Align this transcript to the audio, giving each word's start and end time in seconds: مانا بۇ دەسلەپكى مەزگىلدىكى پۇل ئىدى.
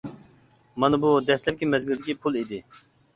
مانا 0.83 0.99
بۇ 1.03 1.11
دەسلەپكى 1.27 1.67
مەزگىلدىكى 1.73 2.15
پۇل 2.25 2.39
ئىدى. 2.41 2.61